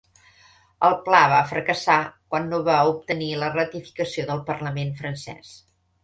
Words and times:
El 0.85 0.93
pla 1.07 1.17
va 1.33 1.41
fracassar 1.49 1.97
quan 2.33 2.47
no 2.53 2.59
va 2.69 2.77
obtenir 2.93 3.27
la 3.41 3.49
ratificació 3.57 4.25
al 4.37 4.41
Parlament 4.49 4.95
Francès. 5.03 5.53